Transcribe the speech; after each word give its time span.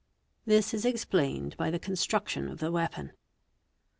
This 0.47 0.73
is 0.73 0.83
explained 0.83 1.55
by 1.57 1.69
the 1.69 1.77
construction 1.77 2.47
of 2.47 2.57
the 2.57 2.71
weapon. 2.71 3.11